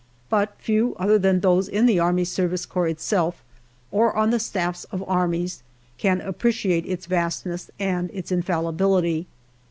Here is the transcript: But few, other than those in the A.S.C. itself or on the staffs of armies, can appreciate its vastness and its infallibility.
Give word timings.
But 0.31 0.55
few, 0.57 0.95
other 0.97 1.19
than 1.19 1.41
those 1.41 1.67
in 1.67 1.85
the 1.85 1.99
A.S.C. 1.99 2.41
itself 2.89 3.43
or 3.91 4.15
on 4.17 4.31
the 4.31 4.39
staffs 4.39 4.83
of 4.85 5.03
armies, 5.07 5.61
can 5.99 6.21
appreciate 6.21 6.87
its 6.87 7.05
vastness 7.05 7.69
and 7.77 8.09
its 8.11 8.31
infallibility. 8.31 9.27